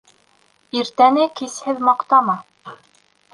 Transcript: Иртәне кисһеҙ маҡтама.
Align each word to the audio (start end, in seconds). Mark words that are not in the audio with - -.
Иртәне 0.79 1.27
кисһеҙ 1.41 1.85
маҡтама. 1.91 2.37